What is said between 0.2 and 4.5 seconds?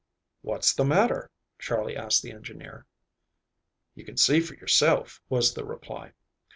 "What's the matter?" Charley asked the engineer. "You can see